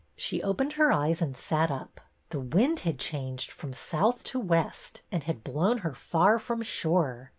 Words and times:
She 0.15 0.41
opened 0.41 0.73
her 0.73 0.91
eyes 0.91 1.21
and 1.21 1.37
sat 1.37 1.69
up. 1.69 2.01
The 2.31 2.39
wind 2.39 2.79
had 2.79 2.97
changed 2.97 3.51
from 3.51 3.71
south 3.71 4.23
to 4.23 4.39
west 4.39 5.03
and 5.11 5.21
had 5.21 5.43
blown 5.43 5.77
her 5.85 5.93
far 5.93 6.39
from 6.39 6.63
shore. 6.63 7.29